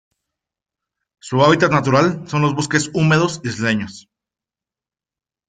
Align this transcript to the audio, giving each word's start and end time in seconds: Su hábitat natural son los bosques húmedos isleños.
Su 1.19 1.43
hábitat 1.43 1.69
natural 1.71 2.27
son 2.27 2.41
los 2.41 2.55
bosques 2.55 2.89
húmedos 2.95 3.39
isleños. 3.43 4.09